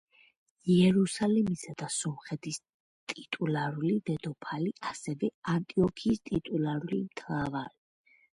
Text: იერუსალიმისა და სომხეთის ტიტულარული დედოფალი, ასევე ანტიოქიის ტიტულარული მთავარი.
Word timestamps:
იერუსალიმისა 0.75 1.75
და 1.81 1.89
სომხეთის 1.95 2.57
ტიტულარული 3.13 3.93
დედოფალი, 4.09 4.73
ასევე 4.93 5.31
ანტიოქიის 5.55 6.25
ტიტულარული 6.33 7.01
მთავარი. 7.05 8.19